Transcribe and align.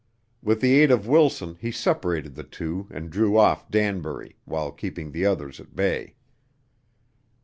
With 0.41 0.61
the 0.61 0.79
aid 0.79 0.89
of 0.89 1.05
Wilson 1.07 1.57
he 1.61 1.69
separated 1.71 2.33
the 2.33 2.43
two 2.43 2.87
and 2.89 3.11
drew 3.11 3.37
off 3.37 3.69
Danbury, 3.69 4.35
while 4.45 4.71
keeping 4.71 5.11
the 5.11 5.27
others 5.27 5.59
at 5.59 5.75
bay. 5.75 6.15